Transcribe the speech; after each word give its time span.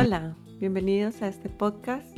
Hola, 0.00 0.36
bienvenidos 0.60 1.22
a 1.22 1.26
este 1.26 1.48
podcast 1.48 2.16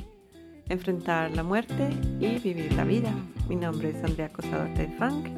Enfrentar 0.69 1.31
la 1.31 1.43
muerte 1.43 1.89
y 2.21 2.39
vivir 2.39 2.75
la 2.75 2.85
vida. 2.85 3.11
Mi 3.49 3.57
nombre 3.57 3.89
es 3.89 4.05
Andrea 4.05 4.29
Cosador 4.29 4.69
de 4.75 4.89
Funk 4.99 5.29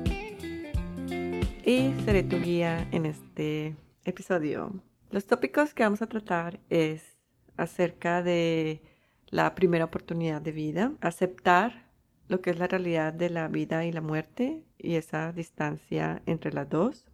y 1.65 1.93
seré 2.05 2.25
tu 2.25 2.41
guía 2.41 2.89
en 2.91 3.07
este 3.07 3.77
episodio. 4.05 4.73
Los 5.12 5.27
tópicos 5.27 5.73
que 5.73 5.84
vamos 5.84 6.02
a 6.02 6.09
tratar 6.09 6.59
es 6.69 7.16
acerca 7.57 8.25
de 8.25 8.83
la 9.29 9.55
primera 9.55 9.84
oportunidad 9.84 10.43
de 10.43 10.51
vida, 10.51 10.95
aceptar 11.01 11.93
lo 12.27 12.41
que 12.41 12.51
es 12.51 12.59
la 12.59 12.66
realidad 12.66 13.12
de 13.12 13.30
la 13.30 13.47
vida 13.47 13.84
y 13.84 13.93
la 13.93 14.01
muerte 14.01 14.65
y 14.79 14.97
esa 14.97 15.30
distancia 15.30 16.23
entre 16.27 16.52
las 16.52 16.69
dos, 16.69 17.06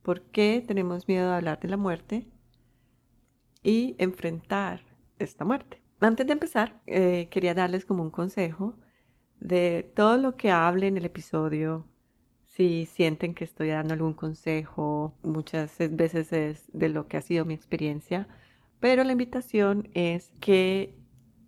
por 0.00 0.22
qué 0.22 0.64
tenemos 0.66 1.06
miedo 1.06 1.28
de 1.28 1.36
hablar 1.36 1.60
de 1.60 1.68
la 1.68 1.76
muerte 1.76 2.32
y 3.62 3.94
enfrentar 3.98 4.80
esta 5.18 5.44
muerte. 5.44 5.82
Antes 6.00 6.26
de 6.26 6.32
empezar, 6.32 6.80
eh, 6.86 7.28
quería 7.30 7.54
darles 7.54 7.84
como 7.84 8.02
un 8.02 8.10
consejo 8.10 8.76
de 9.38 9.90
todo 9.94 10.16
lo 10.16 10.36
que 10.36 10.50
hable 10.50 10.86
en 10.88 10.96
el 10.96 11.04
episodio. 11.04 11.86
Si 12.46 12.86
sienten 12.86 13.34
que 13.34 13.44
estoy 13.44 13.68
dando 13.68 13.94
algún 13.94 14.14
consejo, 14.14 15.14
muchas 15.22 15.76
veces 15.90 16.32
es 16.32 16.70
de 16.72 16.88
lo 16.88 17.06
que 17.06 17.16
ha 17.16 17.22
sido 17.22 17.44
mi 17.44 17.54
experiencia, 17.54 18.28
pero 18.80 19.04
la 19.04 19.12
invitación 19.12 19.88
es 19.94 20.32
que 20.40 20.96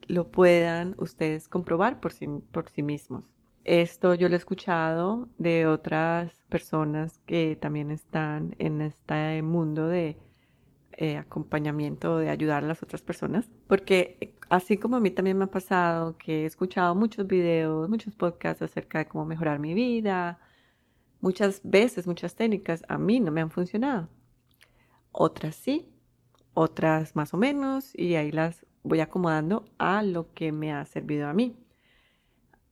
lo 0.07 0.31
puedan 0.31 0.95
ustedes 0.99 1.49
comprobar 1.49 2.01
por 2.01 2.13
sí, 2.13 2.27
por 2.53 2.69
sí 2.69 2.83
mismos. 2.83 3.25
Esto 3.65 4.15
yo 4.15 4.29
lo 4.29 4.35
he 4.35 4.39
escuchado 4.39 5.29
de 5.39 5.67
otras 5.67 6.33
personas 6.49 7.19
que 7.27 7.57
también 7.57 7.91
están 7.91 8.55
en 8.59 8.83
este 8.83 9.43
mundo 9.43 9.89
de 9.89 10.19
eh, 10.97 11.17
acompañamiento, 11.17 12.19
de 12.19 12.31
ayudar 12.31 12.65
a 12.65 12.69
las 12.69 12.83
otras 12.83 13.03
personas, 13.03 13.51
porque 13.67 14.37
así 14.49 14.77
como 14.77 14.97
a 14.97 15.01
mí 15.01 15.11
también 15.11 15.37
me 15.37 15.45
ha 15.45 15.51
pasado 15.51 16.17
que 16.19 16.43
he 16.43 16.47
escuchado 16.47 16.95
muchos 16.95 17.27
videos, 17.27 17.89
muchos 17.89 18.15
podcasts 18.15 18.63
acerca 18.63 18.99
de 18.99 19.07
cómo 19.07 19.25
mejorar 19.25 19.59
mi 19.59 19.75
vida, 19.75 20.39
muchas 21.21 21.61
veces, 21.65 22.07
muchas 22.07 22.35
técnicas 22.37 22.85
a 22.89 22.99
mí 22.99 23.19
no 23.19 23.33
me 23.33 23.41
han 23.41 23.51
funcionado. 23.51 24.09
Otras 25.11 25.57
sí, 25.57 25.89
otras 26.55 27.17
más 27.17 27.35
o 27.35 27.39
menos, 27.39 27.93
y 27.99 28.15
ahí 28.15 28.31
las 28.31 28.65
voy 28.85 29.01
acomodando 29.01 29.65
a 29.79 30.03
lo 30.03 30.33
que 30.33 30.53
me 30.53 30.73
ha 30.73 30.85
servido 30.85 31.27
a 31.27 31.33
mí. 31.33 31.57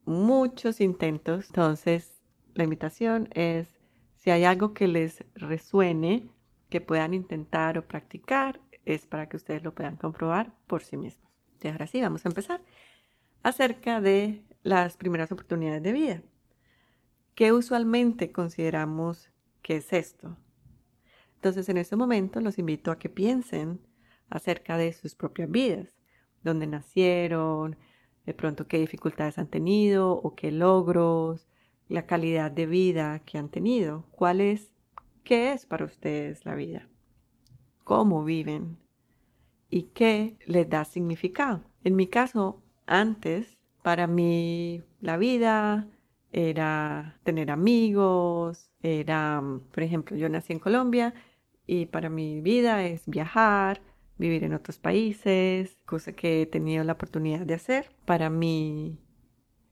Muchos 0.04 0.80
intentos, 0.80 1.46
entonces 1.46 2.22
la 2.54 2.64
invitación 2.64 3.28
es, 3.32 3.68
si 4.16 4.30
hay 4.30 4.44
algo 4.44 4.74
que 4.74 4.86
les 4.86 5.24
resuene, 5.34 6.28
que 6.72 6.80
puedan 6.80 7.12
intentar 7.12 7.76
o 7.76 7.86
practicar, 7.86 8.58
es 8.86 9.04
para 9.04 9.28
que 9.28 9.36
ustedes 9.36 9.62
lo 9.62 9.74
puedan 9.74 9.96
comprobar 9.96 10.54
por 10.66 10.82
sí 10.82 10.96
mismos. 10.96 11.30
Y 11.60 11.68
ahora 11.68 11.86
sí, 11.86 12.00
vamos 12.00 12.24
a 12.24 12.30
empezar 12.30 12.62
acerca 13.42 14.00
de 14.00 14.42
las 14.62 14.96
primeras 14.96 15.30
oportunidades 15.30 15.82
de 15.82 15.92
vida. 15.92 16.22
¿Qué 17.34 17.52
usualmente 17.52 18.32
consideramos 18.32 19.30
que 19.60 19.76
es 19.76 19.92
esto? 19.92 20.38
Entonces, 21.34 21.68
en 21.68 21.76
este 21.76 21.94
momento 21.94 22.40
los 22.40 22.58
invito 22.58 22.90
a 22.90 22.98
que 22.98 23.10
piensen 23.10 23.78
acerca 24.30 24.78
de 24.78 24.94
sus 24.94 25.14
propias 25.14 25.50
vidas 25.50 25.98
dónde 26.42 26.66
nacieron, 26.66 27.76
de 28.24 28.32
pronto 28.32 28.66
qué 28.66 28.78
dificultades 28.78 29.36
han 29.36 29.48
tenido 29.48 30.10
o 30.10 30.34
qué 30.34 30.50
logros, 30.50 31.46
la 31.88 32.06
calidad 32.06 32.50
de 32.50 32.64
vida 32.64 33.18
que 33.26 33.36
han 33.36 33.50
tenido, 33.50 34.06
cuál 34.10 34.40
es, 34.40 34.71
qué 35.24 35.52
es 35.52 35.66
para 35.66 35.84
ustedes 35.84 36.44
la 36.44 36.54
vida, 36.54 36.88
cómo 37.84 38.24
viven 38.24 38.78
y 39.70 39.84
qué 39.94 40.36
les 40.46 40.68
da 40.68 40.84
significado. 40.84 41.62
En 41.84 41.96
mi 41.96 42.06
caso, 42.06 42.62
antes, 42.86 43.58
para 43.82 44.06
mí 44.06 44.82
la 45.00 45.16
vida 45.16 45.88
era 46.32 47.18
tener 47.24 47.50
amigos, 47.50 48.70
era, 48.82 49.42
por 49.72 49.82
ejemplo, 49.82 50.16
yo 50.16 50.28
nací 50.28 50.52
en 50.52 50.58
Colombia 50.58 51.14
y 51.66 51.86
para 51.86 52.08
mi 52.08 52.40
vida 52.40 52.84
es 52.84 53.06
viajar, 53.06 53.80
vivir 54.18 54.44
en 54.44 54.54
otros 54.54 54.78
países, 54.78 55.78
cosa 55.84 56.12
que 56.12 56.42
he 56.42 56.46
tenido 56.46 56.84
la 56.84 56.94
oportunidad 56.94 57.40
de 57.40 57.54
hacer. 57.54 57.90
Para 58.04 58.30
mí, 58.30 58.98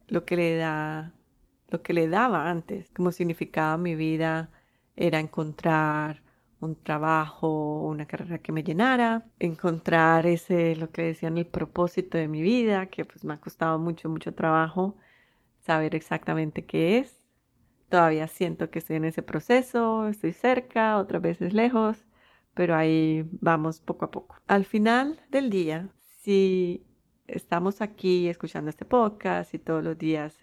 lo 0.09 0.25
que 0.25 0.37
le 0.37 0.56
da, 0.56 1.15
lo 1.69 1.82
que 1.82 1.94
le 1.94 2.09
daba 2.09 2.50
antes, 2.50 2.91
como 2.91 3.12
significaba 3.12 3.77
mi 3.77 3.94
vida, 3.94 4.50
era 4.97 5.19
encontrar 5.21 6.23
un 6.61 6.77
trabajo, 6.77 7.83
una 7.83 8.06
carrera 8.06 8.39
que 8.39 8.53
me 8.53 8.62
llenara, 8.62 9.27
encontrar 9.39 10.27
ese, 10.27 10.77
lo 10.77 10.91
que 10.91 11.03
decían, 11.03 11.39
el 11.39 11.47
propósito 11.47 12.19
de 12.19 12.28
mi 12.28 12.43
vida, 12.43 12.87
que 12.87 13.05
pues 13.05 13.25
me 13.25 13.34
ha 13.34 13.41
costado 13.41 13.79
mucho, 13.79 14.09
mucho 14.09 14.34
trabajo 14.34 14.97
saber 15.61 15.95
exactamente 15.95 16.65
qué 16.67 16.99
es. 16.99 17.17
Todavía 17.89 18.29
siento 18.29 18.71
que 18.71 18.79
estoy 18.81 18.97
en 18.97 19.05
ese 19.06 19.23
proceso, 19.23 20.09
estoy 20.09 20.33
cerca, 20.33 20.99
otras 20.99 21.23
veces 21.23 21.55
lejos, 21.55 22.05
pero 22.55 22.77
ahí 22.77 23.29
vamos 23.41 23.81
poco 23.81 24.05
a 24.05 24.11
poco. 24.11 24.37
Al 24.47 24.65
final 24.65 25.21
del 25.31 25.50
día, 25.50 25.89
si 26.23 26.87
estamos 27.27 27.81
aquí 27.81 28.29
escuchando 28.29 28.71
este 28.71 28.84
podcast 28.84 29.55
y 29.55 29.59
todos 29.59 29.83
los 29.83 29.97
días 29.99 30.37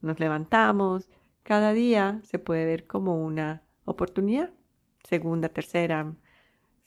nos 0.00 0.20
levantamos, 0.20 1.08
cada 1.46 1.72
día 1.72 2.20
se 2.24 2.40
puede 2.40 2.64
ver 2.64 2.88
como 2.88 3.24
una 3.24 3.62
oportunidad, 3.84 4.50
segunda, 5.04 5.48
tercera. 5.48 6.12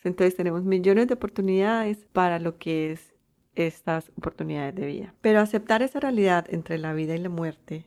Entonces 0.04 0.36
tenemos 0.36 0.66
millones 0.66 1.08
de 1.08 1.14
oportunidades 1.14 2.06
para 2.12 2.40
lo 2.40 2.58
que 2.58 2.92
es 2.92 3.16
estas 3.56 4.12
oportunidades 4.18 4.76
de 4.76 4.86
vida. 4.86 5.16
Pero 5.22 5.40
aceptar 5.40 5.82
esa 5.82 6.02
realidad 6.02 6.46
entre 6.50 6.78
la 6.78 6.92
vida 6.92 7.16
y 7.16 7.20
la 7.20 7.30
muerte 7.30 7.86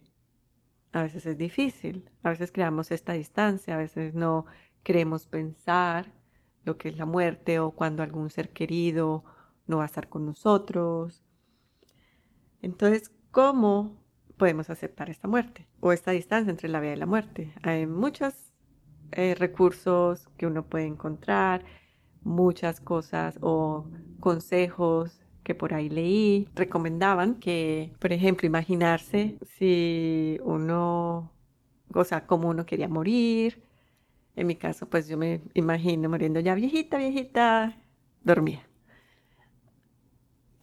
a 0.93 1.03
veces 1.03 1.27
es 1.27 1.37
difícil. 1.37 2.09
A 2.22 2.31
veces 2.31 2.50
creamos 2.50 2.91
esta 2.91 3.12
distancia, 3.12 3.75
a 3.75 3.78
veces 3.78 4.15
no 4.15 4.47
queremos 4.83 5.27
pensar 5.27 6.10
lo 6.65 6.78
que 6.78 6.89
es 6.89 6.97
la 6.97 7.04
muerte 7.04 7.59
o 7.59 7.72
cuando 7.72 8.03
algún 8.03 8.31
ser 8.31 8.49
querido 8.49 9.25
no 9.66 9.77
va 9.77 9.83
a 9.83 9.87
estar 9.87 10.09
con 10.09 10.25
nosotros. 10.25 11.22
Entonces, 12.62 13.12
¿cómo 13.31 14.01
podemos 14.42 14.70
aceptar 14.70 15.08
esta 15.08 15.28
muerte 15.28 15.69
o 15.78 15.92
esta 15.92 16.10
distancia 16.10 16.50
entre 16.50 16.69
la 16.69 16.80
vida 16.80 16.94
y 16.94 16.97
la 16.97 17.06
muerte? 17.06 17.53
Hay 17.62 17.86
muchos 17.86 18.34
eh, 19.12 19.36
recursos 19.36 20.26
que 20.36 20.48
uno 20.48 20.64
puede 20.64 20.86
encontrar, 20.86 21.64
muchas 22.25 22.80
cosas 22.80 23.38
o 23.41 23.86
consejos 24.19 25.22
que 25.44 25.54
por 25.54 25.75
ahí 25.75 25.88
leí 25.88 26.48
recomendaban 26.56 27.36
que, 27.36 27.92
por 28.00 28.12
ejemplo, 28.12 28.44
imaginarse 28.44 29.38
si 29.47 30.41
uno, 30.42 31.30
o 31.94 32.03
sea, 32.03 32.26
cómo 32.26 32.48
uno 32.48 32.66
quería 32.66 32.88
morir, 32.88 33.62
en 34.34 34.48
mi 34.48 34.56
caso, 34.56 34.88
pues 34.91 35.06
yo 35.06 35.16
me 35.16 35.41
imagino 35.54 36.09
muriendo 36.09 36.41
ya 36.41 36.56
viejita, 36.56 36.98
viejita, 36.98 37.76
dormida. 38.24 38.69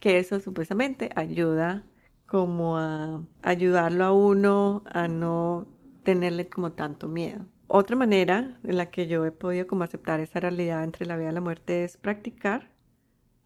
Que 0.00 0.18
eso 0.18 0.38
supuestamente 0.38 1.08
ayuda 1.16 1.86
como 2.30 2.78
a 2.78 3.24
ayudarlo 3.42 4.04
a 4.04 4.12
uno 4.12 4.84
a 4.86 5.08
no 5.08 5.66
tenerle 6.04 6.48
como 6.48 6.70
tanto 6.70 7.08
miedo. 7.08 7.44
Otra 7.66 7.96
manera 7.96 8.56
en 8.62 8.76
la 8.76 8.86
que 8.86 9.08
yo 9.08 9.26
he 9.26 9.32
podido 9.32 9.66
como 9.66 9.82
aceptar 9.82 10.20
esa 10.20 10.38
realidad 10.38 10.84
entre 10.84 11.06
la 11.06 11.16
vida 11.16 11.30
y 11.30 11.34
la 11.34 11.40
muerte 11.40 11.82
es 11.82 11.96
practicar, 11.96 12.70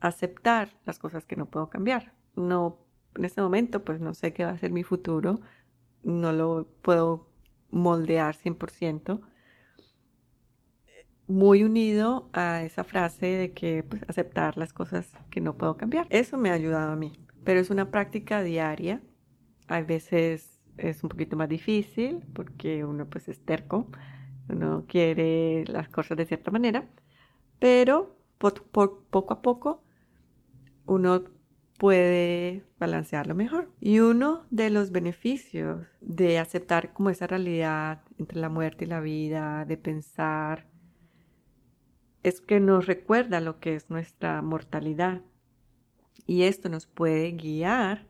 aceptar 0.01 0.69
las 0.85 0.99
cosas 0.99 1.25
que 1.25 1.35
no 1.35 1.47
puedo 1.47 1.71
cambiar. 1.71 2.13
No, 2.37 2.77
en 3.15 3.25
este 3.25 3.41
momento 3.41 3.83
pues 3.83 4.01
no 4.01 4.13
sé 4.13 4.35
qué 4.35 4.45
va 4.45 4.51
a 4.51 4.59
ser 4.59 4.71
mi 4.71 4.83
futuro, 4.83 5.41
no 6.03 6.33
lo 6.33 6.69
puedo 6.83 7.31
moldear 7.71 8.37
100%, 8.37 9.23
muy 11.27 11.65
unido 11.65 12.29
a 12.35 12.63
esa 12.65 12.85
frase 12.85 13.27
de 13.29 13.53
que 13.53 13.83
pues, 13.83 14.03
aceptar 14.09 14.59
las 14.59 14.75
cosas 14.75 15.11
que 15.31 15.41
no 15.41 15.57
puedo 15.57 15.79
cambiar. 15.79 16.07
Eso 16.11 16.37
me 16.37 16.51
ha 16.51 16.53
ayudado 16.53 16.93
a 16.93 16.97
mí, 16.97 17.24
pero 17.45 17.61
es 17.61 17.71
una 17.71 17.91
práctica 17.91 18.43
diaria. 18.43 19.03
A 19.69 19.81
veces 19.83 20.61
es 20.77 21.03
un 21.03 21.09
poquito 21.09 21.37
más 21.37 21.49
difícil 21.49 22.25
porque 22.35 22.85
uno 22.85 23.07
pues 23.09 23.29
es 23.29 23.45
terco, 23.45 23.91
uno 24.49 24.85
quiere 24.89 25.65
las 25.67 25.89
cosas 25.89 26.17
de 26.17 26.27
cierta 26.27 26.51
manera, 26.51 26.89
pero 27.59 28.17
poco 28.39 29.33
a 29.33 29.43
poco 29.43 29.85
uno 30.87 31.25
puede 31.79 32.65
balancearlo 32.79 33.35
mejor. 33.35 33.71
Y 33.81 34.01
uno 34.01 34.47
de 34.51 34.71
los 34.71 34.91
beneficios 34.91 35.87
de 36.01 36.39
aceptar 36.39 36.93
como 36.93 37.11
esa 37.11 37.27
realidad 37.27 38.03
entre 38.19 38.41
la 38.41 38.49
muerte 38.49 38.85
y 38.85 38.89
la 38.89 39.01
vida, 39.01 39.65
de 39.65 39.77
pensar 39.77 40.67
es 42.23 42.41
que 42.41 42.59
nos 42.59 42.87
recuerda 42.87 43.41
lo 43.41 43.61
que 43.61 43.75
es 43.75 43.91
nuestra 43.91 44.41
mortalidad. 44.41 45.21
Y 46.27 46.43
esto 46.45 46.69
nos 46.69 46.87
puede 46.87 47.33
guiar 47.33 48.07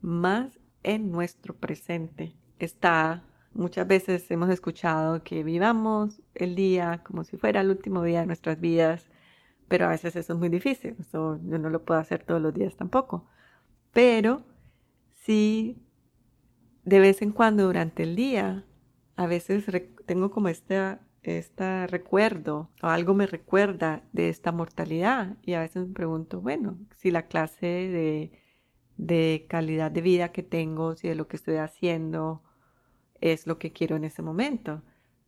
más 0.00 0.58
en 0.82 1.10
nuestro 1.10 1.54
presente. 1.54 2.36
Está, 2.58 3.24
muchas 3.52 3.86
veces 3.86 4.30
hemos 4.30 4.50
escuchado 4.50 5.22
que 5.24 5.42
vivamos 5.42 6.20
el 6.34 6.54
día 6.54 7.02
como 7.04 7.24
si 7.24 7.36
fuera 7.36 7.62
el 7.62 7.70
último 7.70 8.02
día 8.02 8.20
de 8.20 8.26
nuestras 8.26 8.60
vidas, 8.60 9.08
pero 9.68 9.86
a 9.86 9.88
veces 9.88 10.14
eso 10.14 10.34
es 10.34 10.38
muy 10.38 10.50
difícil, 10.50 10.94
eso 11.00 11.40
yo 11.42 11.58
no 11.58 11.70
lo 11.70 11.84
puedo 11.84 11.98
hacer 11.98 12.22
todos 12.22 12.40
los 12.40 12.52
días 12.52 12.76
tampoco. 12.76 13.26
Pero 13.92 14.44
sí, 15.22 15.82
de 16.84 17.00
vez 17.00 17.22
en 17.22 17.32
cuando 17.32 17.64
durante 17.64 18.02
el 18.02 18.14
día, 18.14 18.64
a 19.16 19.26
veces 19.26 19.64
tengo 20.06 20.30
como 20.30 20.48
este, 20.48 20.98
este 21.24 21.86
recuerdo 21.86 22.70
o 22.82 22.86
algo 22.86 23.14
me 23.14 23.26
recuerda 23.26 24.02
de 24.12 24.28
esta 24.28 24.52
mortalidad 24.52 25.36
y 25.42 25.54
a 25.54 25.60
veces 25.60 25.86
me 25.88 25.94
pregunto, 25.94 26.40
bueno, 26.40 26.78
si 26.96 27.10
la 27.10 27.26
clase 27.26 27.66
de, 27.66 28.32
de 28.96 29.46
calidad 29.48 29.90
de 29.90 30.02
vida 30.02 30.32
que 30.32 30.42
tengo, 30.42 30.96
si 30.96 31.08
de 31.08 31.14
lo 31.14 31.28
que 31.28 31.36
estoy 31.36 31.56
haciendo 31.56 32.42
es 33.20 33.46
lo 33.46 33.58
que 33.58 33.72
quiero 33.72 33.96
en 33.96 34.04
ese 34.04 34.22
momento. 34.22 34.82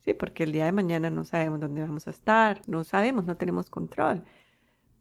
Sí, 0.04 0.14
porque 0.14 0.44
el 0.44 0.52
día 0.52 0.66
de 0.66 0.72
mañana 0.72 1.10
no 1.10 1.25
sabemos 1.25 1.60
dónde 1.60 1.82
vamos 1.82 2.06
a 2.06 2.10
estar, 2.10 2.62
no 2.69 2.84
sabemos, 2.84 3.25
no 3.25 3.37
tenemos 3.37 3.70
control. 3.70 4.25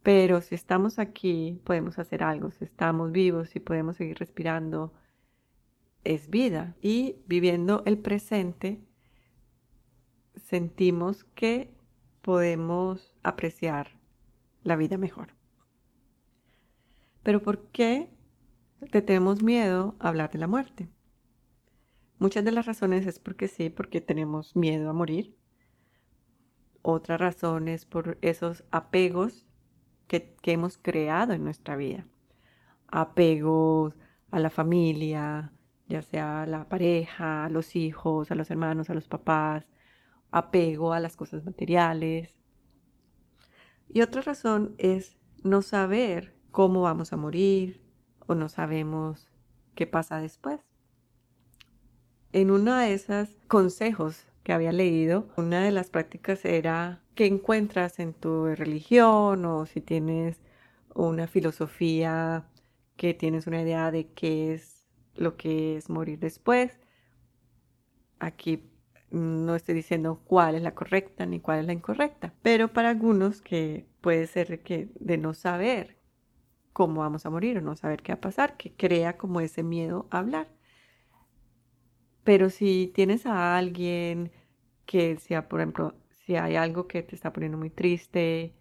Pero 0.04 0.42
si 0.42 0.56
estamos 0.56 1.00
aquí, 1.00 1.62
podemos 1.64 2.00
hacer 2.00 2.24
algo. 2.24 2.52
Si 2.52 2.64
estamos 2.64 3.12
vivos 3.12 3.56
y 3.56 3.60
podemos 3.60 3.98
seguir 3.98 4.18
respirando, 4.20 4.94
es 6.04 6.30
vida. 6.30 6.76
Y 6.82 7.18
viviendo 7.28 7.84
el 7.86 7.98
presente, 7.98 8.82
sentimos 10.46 11.24
que 11.36 11.74
podemos 12.22 13.14
apreciar 13.24 14.00
la 14.64 14.76
vida 14.76 14.98
mejor. 14.98 15.30
Pero 17.24 17.42
¿por 17.42 17.68
qué 17.72 18.10
te 18.92 19.02
tenemos 19.02 19.42
miedo 19.42 19.96
a 20.00 20.10
hablar 20.10 20.32
de 20.32 20.38
la 20.40 20.48
muerte? 20.48 20.88
Muchas 22.20 22.46
de 22.46 22.52
las 22.52 22.68
razones 22.68 23.06
es 23.08 23.20
porque 23.20 23.48
sí, 23.48 23.70
porque 23.70 24.02
tenemos 24.02 24.56
miedo 24.56 24.90
a 24.90 24.94
morir. 24.94 25.36
Otra 26.84 27.18
razón 27.18 27.68
es 27.68 27.86
por 27.86 28.20
esos 28.22 28.64
apegos 28.70 29.48
que, 30.08 30.36
hemos 30.44 30.78
creado 30.78 31.34
en 31.34 31.44
nuestra 31.44 31.76
vida. 31.76 32.08
Apegos 32.88 33.96
a 34.30 34.40
la 34.40 34.52
familia, 34.52 35.52
ya 35.88 36.04
sea 36.04 36.44
a 36.44 36.46
la 36.46 36.70
pareja, 36.70 37.46
a 37.46 37.50
los 37.50 37.76
hijos, 37.76 38.30
a 38.30 38.36
los 38.36 38.52
hermanos, 38.52 38.92
a 38.92 38.94
los 38.94 39.08
papás, 39.08 39.66
apego 40.36 40.94
a 40.94 41.00
las 41.00 41.16
cosas 41.16 41.46
materiales. 41.46 42.34
Y 43.90 44.02
otra 44.02 44.22
razón 44.22 44.76
es 44.78 45.18
no 45.44 45.62
saber 45.62 46.36
cómo 46.52 46.82
vamos 46.82 47.14
a 47.14 47.18
morir 47.18 47.82
o 48.28 48.36
no 48.36 48.50
sabemos 48.50 49.30
qué 49.76 49.88
pasa 49.88 50.20
después 50.20 50.60
en 52.36 52.52
uno 52.52 52.76
de 52.76 52.94
esos 52.94 53.30
consejos 53.48 54.26
que 54.44 54.52
había 54.52 54.74
leído, 54.74 55.30
una 55.38 55.64
de 55.64 55.72
las 55.72 55.90
prácticas 55.90 56.44
era 56.44 57.02
qué 57.16 57.28
encuentras 57.28 57.98
en 57.98 58.14
tu 58.14 58.48
religión 58.48 59.46
o 59.46 59.66
si 59.66 59.80
tienes 59.80 60.42
una 60.94 61.28
filosofía 61.28 62.46
que 62.98 63.14
tienes 63.14 63.48
una 63.48 63.62
idea 63.62 63.90
de 63.90 64.08
qué 64.08 64.54
es 64.54 64.86
lo 65.16 65.38
que 65.38 65.78
es 65.78 65.90
morir 65.90 66.20
después. 66.20 66.78
Aquí 68.20 68.70
no 69.16 69.56
estoy 69.56 69.76
diciendo 69.76 70.22
cuál 70.26 70.56
es 70.56 70.62
la 70.62 70.76
correcta 70.76 71.26
ni 71.26 71.40
cuál 71.40 71.60
es 71.60 71.66
la 71.66 71.74
incorrecta, 71.74 72.34
pero 72.42 72.74
para 72.74 72.90
algunos 72.90 73.42
que 73.42 73.88
puede 74.02 74.28
ser 74.28 74.62
que 74.62 74.90
de 75.00 75.18
no 75.18 75.34
saber 75.34 75.98
cómo 76.74 77.02
vamos 77.02 77.26
a 77.26 77.30
morir 77.30 77.58
o 77.58 77.62
no 77.62 77.76
saber 77.76 78.02
qué 78.04 78.12
va 78.12 78.18
a 78.18 78.22
pasar, 78.22 78.58
que 78.58 78.74
crea 78.76 79.18
como 79.18 79.40
ese 79.40 79.64
miedo 79.64 80.08
a 80.12 80.20
hablar. 80.20 80.50
Pero 82.24 82.50
si 82.50 82.92
tienes 82.94 83.26
a 83.26 83.58
alguien 83.58 84.32
que 84.86 85.16
sea, 85.18 85.48
por 85.48 85.62
ejemplo, 85.62 85.96
si 86.26 86.36
hay 86.36 86.56
algo 86.56 86.88
que 86.88 87.02
te 87.04 87.16
está 87.16 87.32
poniendo 87.32 87.58
muy 87.58 87.70
triste, 87.70 88.54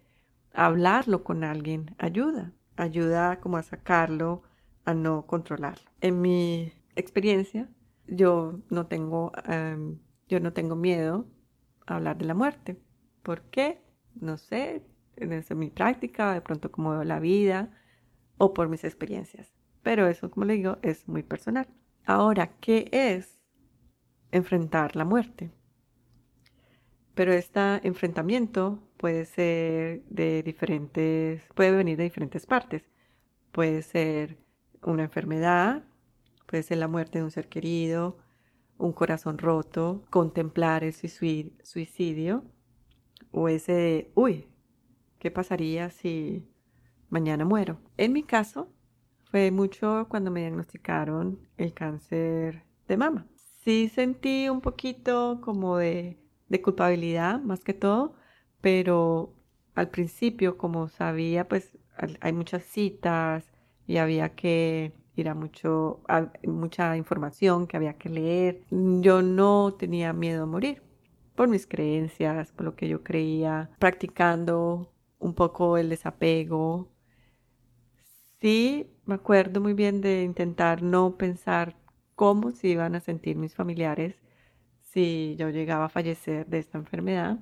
hablarlo 0.53 1.23
con 1.23 1.43
alguien 1.43 1.95
ayuda, 1.97 2.53
ayuda 2.77 3.41
como 3.41 3.57
a 3.57 3.63
sacarlo, 3.63 4.43
a 4.85 4.93
no 4.93 5.25
controlarlo. 5.25 5.89
En 5.99 6.21
mi 6.21 6.71
experiencia, 6.95 7.67
yo 8.07 8.59
no 8.69 8.87
tengo, 8.87 9.31
em, 9.47 9.99
yo 10.27 10.39
no 10.39 10.53
tengo 10.53 10.75
miedo 10.75 11.27
a 11.85 11.95
hablar 11.95 12.17
de 12.17 12.25
la 12.25 12.33
muerte. 12.33 12.77
¿Por 13.23 13.43
qué? 13.43 13.81
No 14.15 14.37
sé, 14.37 14.83
es 15.17 15.55
mi 15.55 15.69
práctica, 15.69 16.33
de 16.33 16.41
pronto 16.41 16.71
como 16.71 16.91
veo 16.91 17.03
la 17.03 17.19
vida 17.19 17.71
o 18.37 18.53
por 18.53 18.69
mis 18.69 18.83
experiencias. 18.83 19.51
Pero 19.83 20.07
eso, 20.07 20.31
como 20.31 20.45
le 20.45 20.55
digo, 20.55 20.77
es 20.81 21.07
muy 21.07 21.23
personal. 21.23 21.67
Ahora, 22.05 22.57
¿qué 22.59 22.89
es 22.91 23.35
enfrentar 24.35 24.95
la 24.95 25.05
muerte. 25.05 25.51
Pero 27.13 27.31
este 27.31 27.87
enfrentamiento 27.87 28.79
puede 28.97 29.25
ser 29.25 30.03
de 30.09 30.43
diferentes, 30.43 31.41
puede 31.55 31.71
venir 31.71 31.97
de 31.97 32.03
diferentes 32.03 32.45
partes. 32.45 32.83
Puede 33.53 33.81
ser 33.81 34.37
una 34.83 35.03
enfermedad, 35.03 35.83
puede 36.45 36.63
ser 36.63 36.77
la 36.79 36.89
muerte 36.89 37.19
de 37.19 37.23
un 37.23 37.31
ser 37.31 37.47
querido, 37.47 38.17
un 38.77 38.93
corazón 38.93 39.37
roto, 39.37 40.03
contemplar 40.09 40.83
el 40.83 40.93
suicidio 40.93 42.43
o 43.31 43.49
ese 43.49 43.71
de, 43.73 44.11
uy, 44.15 44.47
¿qué 45.19 45.31
pasaría 45.31 45.89
si 45.89 46.47
mañana 47.09 47.45
muero? 47.45 47.79
En 47.97 48.13
mi 48.13 48.23
caso, 48.23 48.69
fue 49.31 49.51
mucho 49.51 50.07
cuando 50.09 50.31
me 50.31 50.41
diagnosticaron 50.41 51.39
el 51.57 51.73
cáncer 51.73 52.63
de 52.87 52.97
mama 52.97 53.27
sí 53.65 53.89
sentí 53.89 54.47
un 54.49 54.61
poquito 54.61 55.41
como 55.41 55.77
de, 55.77 56.17
culpabilidad 56.63 57.41
más 57.41 57.63
que 57.65 57.73
todo, 57.73 58.15
pero 58.61 59.35
al 59.75 59.89
principio, 59.89 60.57
como 60.57 60.87
sabía, 60.87 61.49
pues 61.49 61.77
hay 62.21 62.31
muchas 62.33 62.63
citas 62.63 63.43
y 63.87 63.97
había 63.97 64.35
que 64.35 64.93
ir 65.15 65.29
a 65.29 65.35
mucho, 65.35 66.01
mucha 66.43 66.97
información 66.97 67.67
que 67.67 67.77
había 67.77 67.93
que 67.93 68.09
leer. 68.09 68.61
Yo 68.69 69.21
no 69.21 69.73
tenía 69.73 70.13
miedo 70.13 70.43
a 70.43 70.47
morir 70.47 70.81
por 71.35 71.47
mis 71.49 71.67
creencias, 71.67 72.51
por 72.53 72.65
lo 72.65 72.75
que 72.75 72.87
yo 72.87 73.03
creía, 73.03 73.69
practicando 73.79 74.91
un 75.19 75.33
poco 75.33 75.77
el 75.77 75.89
desapego. 75.89 76.89
Sí, 78.39 78.89
me 79.05 79.15
acuerdo 79.15 79.61
muy 79.61 79.73
bien 79.73 80.01
de 80.01 80.23
intentar 80.23 80.81
no 80.81 81.17
pensar 81.17 81.75
cómo 82.15 82.51
se 82.51 82.69
iban 82.69 82.95
a 82.95 82.99
sentir 82.99 83.37
mis 83.37 83.55
familiares 83.55 84.15
si 84.79 85.35
yo 85.37 85.49
llegaba 85.49 85.85
a 85.85 85.89
fallecer 85.89 86.47
de 86.47 86.59
esta 86.59 86.77
enfermedad, 86.77 87.39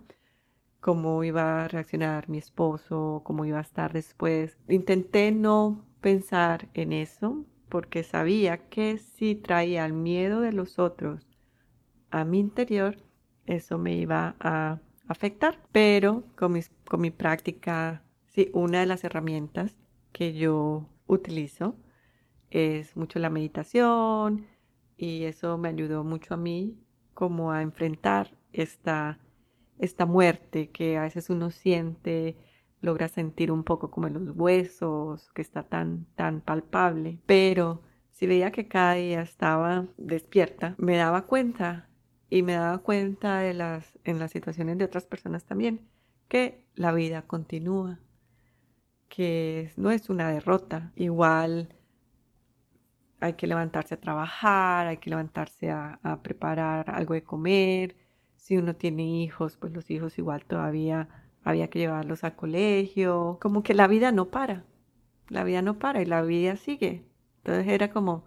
cómo 0.80 1.24
iba 1.24 1.64
a 1.64 1.68
reaccionar 1.68 2.28
mi 2.28 2.40
esposo, 2.40 3.22
cómo 3.24 3.46
iba 3.46 3.60
a 3.60 3.62
estar 3.62 3.94
después. 3.94 4.58
Intenté 4.68 5.32
no 5.32 5.86
pensar 6.02 6.70
en 6.74 6.94
eso 6.94 7.46
porque 7.70 8.04
sabía 8.04 8.70
que 8.70 8.98
si 8.98 9.36
traía 9.36 9.86
el 9.86 9.94
miedo 9.94 10.42
de 10.42 10.54
los 10.54 10.80
otros 10.80 11.28
a 12.12 12.26
mi 12.26 12.40
interior, 12.40 12.98
eso 13.46 13.78
me 13.78 13.96
iba 13.96 14.36
a 14.40 14.80
afectar. 15.08 15.60
Pero 15.72 16.24
con, 16.36 16.60
con 16.86 17.02
mi 17.02 17.12
práctica, 17.12 18.04
sí, 18.28 18.50
una 18.54 18.82
de 18.82 18.86
las 18.86 19.04
herramientas 19.04 19.76
que 20.12 20.34
yo 20.34 20.88
utilizo 21.08 21.76
es 22.52 22.96
mucho 22.96 23.20
la 23.20 23.30
meditación, 23.30 24.48
y 24.98 25.24
eso 25.24 25.58
me 25.58 25.70
ayudó 25.70 26.04
mucho 26.04 26.34
a 26.34 26.38
mí 26.38 26.78
como 27.14 27.52
a 27.52 27.62
enfrentar 27.62 28.38
esta, 28.52 29.20
esta 29.80 30.06
muerte 30.06 30.70
que 30.70 30.98
a 30.98 31.02
veces 31.02 31.30
uno 31.30 31.52
siente, 31.52 32.38
logra 32.84 33.08
sentir 33.08 33.52
un 33.52 33.64
poco 33.64 33.90
como 33.90 34.08
en 34.08 34.14
los 34.14 34.36
huesos, 34.36 35.32
que 35.34 35.42
está 35.42 35.64
tan, 35.64 36.06
tan 36.16 36.42
palpable, 36.42 37.18
pero 37.26 37.82
si 38.12 38.28
veía 38.28 38.52
que 38.52 38.68
cada 38.68 38.94
día 38.96 39.22
estaba 39.22 39.88
despierta, 39.98 40.76
me 40.78 40.98
daba 40.98 41.24
cuenta 41.24 41.90
y 42.30 42.44
me 42.44 42.54
daba 42.54 42.80
cuenta 42.80 43.40
de 43.40 43.54
las, 43.54 43.98
en 44.04 44.20
las 44.20 44.32
situaciones 44.32 44.78
de 44.78 44.86
otras 44.86 45.06
personas 45.06 45.46
también, 45.46 45.88
que 46.28 46.68
la 46.76 46.92
vida 46.92 47.22
continúa, 47.24 48.00
que 49.08 49.72
no 49.78 49.90
es 49.90 50.10
una 50.10 50.30
derrota, 50.30 50.92
igual 50.96 51.76
hay 53.22 53.34
que 53.34 53.48
levantarse 53.48 53.94
a 53.94 54.02
trabajar, 54.02 54.88
hay 54.88 54.98
que 54.98 55.10
levantarse 55.10 55.72
a, 55.72 56.20
preparar 56.22 56.90
algo 56.90 57.14
de 57.14 57.24
comer. 57.24 57.96
Si 58.36 58.58
uno 58.58 58.76
tiene 58.76 59.06
hijos, 59.24 59.56
pues 59.56 59.72
los 59.72 59.90
hijos 59.90 60.18
igual 60.18 60.44
todavía 60.44 61.08
había 61.44 61.70
que 61.70 61.80
llevarlos 61.80 62.24
al 62.24 62.36
colegio. 62.36 63.38
Como 63.42 63.64
que 63.64 63.74
la 63.74 63.88
vida 63.88 64.12
no 64.12 64.30
para, 64.30 64.66
la 65.30 65.44
vida 65.44 65.62
no 65.62 65.80
para 65.80 66.02
y 66.02 66.06
la 66.06 66.22
vida 66.22 66.56
sigue. 66.56 67.06
Entonces 67.38 67.68
era 67.68 67.92
como 67.92 68.26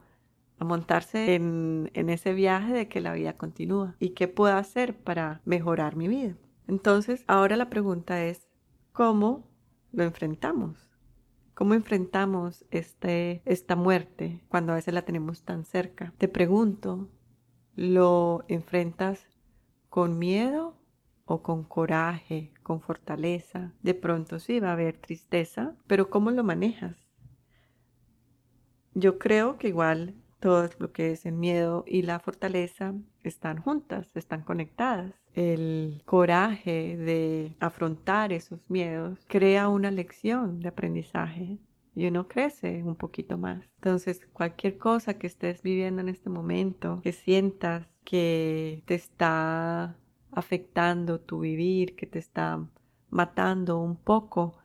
a 0.59 0.65
montarse 0.65 1.35
en, 1.35 1.91
en 1.95 2.09
ese 2.11 2.33
viaje 2.33 2.73
de 2.73 2.89
que 2.89 3.01
la 3.01 3.13
vida 3.13 3.35
continúa 3.35 3.95
y 3.99 4.11
qué 4.11 4.29
puedo 4.29 4.57
hacer 4.57 4.97
para 4.97 5.41
mejorar 5.45 5.97
mi 5.97 6.09
vida. 6.09 6.35
Entonces 6.67 7.25
ahora 7.27 7.57
la 7.57 7.71
pregunta 7.71 8.25
es, 8.25 8.49
¿cómo 8.93 9.49
lo 9.93 10.05
enfrentamos? 10.05 10.91
¿Cómo 11.57 11.73
enfrentamos 11.73 12.67
este, 12.71 13.41
esta 13.47 13.77
muerte 13.77 14.45
cuando 14.49 14.73
a 14.73 14.77
veces 14.77 14.93
la 14.93 15.07
tenemos 15.07 15.43
tan 15.43 15.65
cerca? 15.65 16.13
Te 16.19 16.29
pregunto, 16.29 17.09
¿lo 17.77 18.45
enfrentas 18.49 19.27
con 19.89 20.19
miedo 20.19 20.77
o 21.27 21.43
con 21.43 21.65
coraje, 21.65 22.53
con 22.63 22.81
fortaleza. 22.81 23.73
De 23.83 23.95
pronto 23.95 24.39
sí 24.39 24.61
va 24.61 24.71
a 24.71 24.73
haber 24.73 24.97
tristeza, 24.97 25.75
pero 25.87 26.09
¿cómo 26.09 26.31
lo 26.31 26.45
manejas? 26.45 26.97
Yo 28.95 29.19
creo 29.19 29.59
que 29.59 29.69
igual 29.69 30.15
todo 30.41 30.69
lo 30.79 30.93
que 30.93 31.11
es 31.13 31.27
el 31.27 31.35
miedo 31.35 31.85
y 31.87 32.03
la 32.03 32.21
fortaleza 32.21 32.95
están 33.25 33.59
juntas, 33.59 34.11
están 34.15 34.43
conectadas. 34.43 35.13
El 35.35 36.03
coraje 36.07 36.97
de 36.97 37.57
afrontar 37.61 38.33
esos 38.33 38.61
miedos 38.71 39.19
crea 39.27 39.69
una 39.69 39.91
lección 39.91 40.61
de 40.61 40.69
aprendizaje 40.69 41.59
y 41.95 42.07
uno 42.07 42.29
crece 42.29 42.83
un 42.85 42.95
poquito 42.95 43.37
más. 43.37 43.67
Entonces, 43.77 44.27
cualquier 44.33 44.79
cosa 44.79 45.15
que 45.15 45.27
estés 45.27 45.63
viviendo 45.63 46.01
en 46.01 46.09
este 46.09 46.31
momento, 46.31 47.01
que 47.03 47.13
sientas 47.13 47.87
que 48.05 48.83
te 48.87 48.95
está 48.95 49.97
afectando 50.37 51.19
tu 51.19 51.41
vivir, 51.41 51.97
que 51.97 52.07
te 52.07 52.21
está 52.21 52.65
matando 53.11 53.81
un 53.81 53.97
poco, 53.97 54.59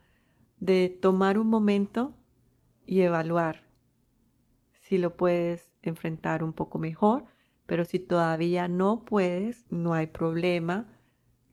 de 0.59 0.95
tomar 1.01 1.39
un 1.39 1.47
momento 1.47 2.13
y 2.85 3.01
evaluar 3.01 3.71
si 4.91 4.97
lo 4.97 5.15
puedes 5.15 5.71
enfrentar 5.81 6.43
un 6.43 6.51
poco 6.51 6.77
mejor, 6.77 7.23
pero 7.65 7.85
si 7.85 7.97
todavía 7.97 8.67
no 8.67 9.05
puedes, 9.05 9.65
no 9.69 9.93
hay 9.93 10.07
problema, 10.07 10.85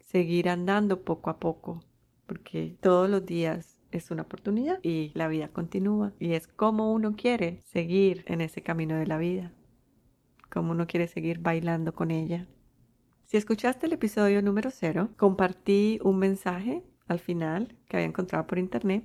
seguir 0.00 0.48
andando 0.48 1.04
poco 1.04 1.30
a 1.30 1.38
poco, 1.38 1.84
porque 2.26 2.76
todos 2.80 3.08
los 3.08 3.24
días 3.24 3.78
es 3.92 4.10
una 4.10 4.22
oportunidad 4.22 4.80
y 4.82 5.12
la 5.14 5.28
vida 5.28 5.46
continúa 5.48 6.12
y 6.18 6.32
es 6.32 6.48
como 6.48 6.92
uno 6.92 7.14
quiere 7.14 7.60
seguir 7.60 8.24
en 8.26 8.40
ese 8.40 8.62
camino 8.62 8.96
de 8.96 9.06
la 9.06 9.18
vida, 9.18 9.52
como 10.50 10.72
uno 10.72 10.88
quiere 10.88 11.06
seguir 11.06 11.38
bailando 11.38 11.94
con 11.94 12.10
ella. 12.10 12.48
Si 13.28 13.36
escuchaste 13.36 13.84
el 13.84 13.92
episodio 13.92 14.40
número 14.40 14.70
cero, 14.70 15.10
compartí 15.18 16.00
un 16.02 16.18
mensaje 16.18 16.82
al 17.08 17.18
final 17.18 17.76
que 17.86 17.98
había 17.98 18.06
encontrado 18.06 18.46
por 18.46 18.58
internet 18.58 19.04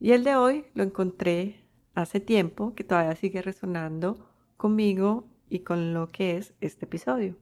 y 0.00 0.12
el 0.12 0.24
de 0.24 0.36
hoy 0.36 0.64
lo 0.72 0.82
encontré 0.82 1.62
hace 1.94 2.18
tiempo 2.18 2.74
que 2.74 2.82
todavía 2.82 3.14
sigue 3.14 3.42
resonando 3.42 4.26
conmigo 4.56 5.28
y 5.50 5.58
con 5.58 5.92
lo 5.92 6.08
que 6.08 6.38
es 6.38 6.54
este 6.62 6.86
episodio. 6.86 7.36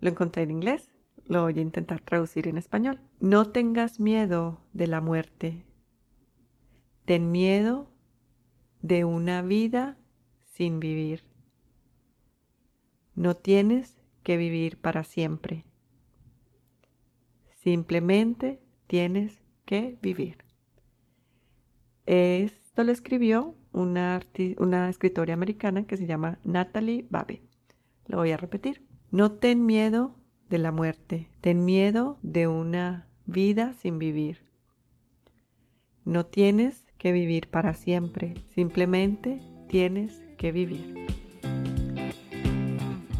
Lo 0.00 0.10
encontré 0.10 0.42
en 0.42 0.50
inglés 0.50 0.90
lo 1.28 1.42
voy 1.42 1.56
a 1.56 1.62
intentar 1.62 2.00
traducir 2.00 2.48
en 2.48 2.58
español. 2.58 3.00
No 3.20 3.50
tengas 3.50 4.00
miedo 4.00 4.60
de 4.72 4.88
la 4.88 5.00
muerte. 5.00 5.64
Ten 7.04 7.30
miedo 7.30 7.88
de 8.82 9.04
una 9.04 9.42
vida 9.42 9.96
sin 10.42 10.80
vivir. 10.80 11.22
No 13.14 13.36
tienes 13.36 13.95
que 14.26 14.36
vivir 14.36 14.76
para 14.76 15.04
siempre. 15.04 15.64
Simplemente 17.62 18.60
tienes 18.88 19.40
que 19.64 19.98
vivir. 20.02 20.38
Esto 22.06 22.82
lo 22.82 22.90
escribió 22.90 23.54
una, 23.72 24.20
una 24.58 24.88
escritora 24.88 25.32
americana 25.32 25.86
que 25.86 25.96
se 25.96 26.06
llama 26.06 26.40
Natalie 26.42 27.06
Babe. 27.08 27.40
Lo 28.08 28.16
voy 28.16 28.32
a 28.32 28.36
repetir. 28.36 28.84
No 29.12 29.30
ten 29.30 29.64
miedo 29.64 30.16
de 30.50 30.58
la 30.58 30.72
muerte, 30.72 31.30
ten 31.40 31.64
miedo 31.64 32.18
de 32.22 32.48
una 32.48 33.06
vida 33.26 33.74
sin 33.74 34.00
vivir. 34.00 34.42
No 36.04 36.26
tienes 36.26 36.84
que 36.98 37.12
vivir 37.12 37.48
para 37.48 37.74
siempre, 37.74 38.34
simplemente 38.56 39.40
tienes 39.68 40.20
que 40.36 40.50
vivir. 40.50 41.25